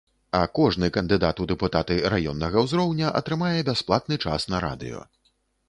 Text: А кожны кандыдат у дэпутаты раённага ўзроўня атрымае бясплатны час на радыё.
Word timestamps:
А 0.37 0.39
кожны 0.59 0.87
кандыдат 0.95 1.41
у 1.45 1.47
дэпутаты 1.51 1.97
раённага 2.15 2.65
ўзроўня 2.69 3.13
атрымае 3.21 3.55
бясплатны 3.71 4.21
час 4.27 4.51
на 4.55 4.67
радыё. 4.69 5.07